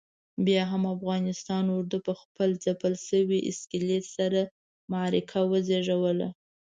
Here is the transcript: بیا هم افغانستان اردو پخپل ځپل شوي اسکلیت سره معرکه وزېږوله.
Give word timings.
بیا 0.45 0.63
هم 0.71 0.83
افغانستان 0.95 1.65
اردو 1.77 1.97
پخپل 2.07 2.49
ځپل 2.63 2.93
شوي 3.07 3.39
اسکلیت 3.51 4.05
سره 4.17 4.41
معرکه 4.91 5.39
وزېږوله. 5.51 6.29